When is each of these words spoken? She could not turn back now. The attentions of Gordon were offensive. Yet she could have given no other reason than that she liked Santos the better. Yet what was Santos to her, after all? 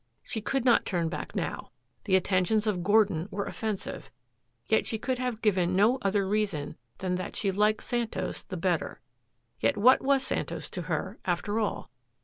She 0.23 0.41
could 0.41 0.65
not 0.65 0.83
turn 0.83 1.09
back 1.09 1.35
now. 1.35 1.69
The 2.05 2.15
attentions 2.15 2.65
of 2.65 2.81
Gordon 2.81 3.27
were 3.29 3.45
offensive. 3.45 4.09
Yet 4.65 4.87
she 4.87 4.97
could 4.97 5.19
have 5.19 5.43
given 5.43 5.75
no 5.75 5.99
other 6.01 6.27
reason 6.27 6.75
than 6.97 7.13
that 7.17 7.35
she 7.35 7.51
liked 7.51 7.83
Santos 7.83 8.41
the 8.41 8.57
better. 8.57 8.99
Yet 9.59 9.77
what 9.77 10.01
was 10.01 10.23
Santos 10.25 10.71
to 10.71 10.81
her, 10.81 11.19
after 11.25 11.59
all? 11.59 11.91